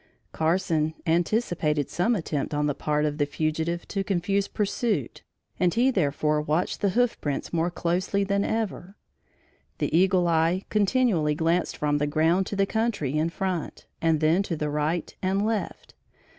[0.31, 5.21] Carson anticipated some attempt on the part of the fugitive to confuse pursuit
[5.59, 8.95] and he, therefore, watched the hoof prints more closely than ever.
[9.77, 14.41] The eagle eye continually glanced from the ground to the country in front, and then
[14.41, 15.93] to the right and left.